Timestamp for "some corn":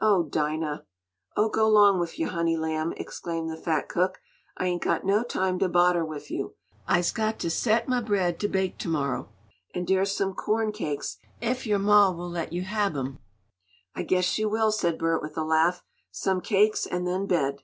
10.16-10.70